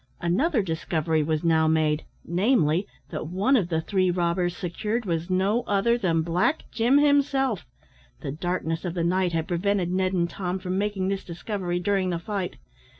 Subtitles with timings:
[0.19, 5.61] Another discovery was now made, namely, that one of the three robbers secured was no
[5.67, 7.67] other than Black Jim himself;
[8.21, 12.09] the darkness of the night had prevented Ned and Tom from making this discovery during
[12.09, 12.55] the fight.